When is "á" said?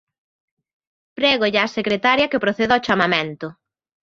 1.65-1.67